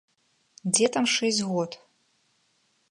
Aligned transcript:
Дзе 0.73 0.85
там 0.95 1.05
шэсць 1.17 1.43
год! 1.51 1.71